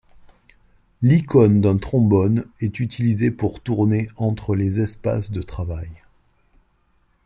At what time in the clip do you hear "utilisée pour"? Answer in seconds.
2.79-3.61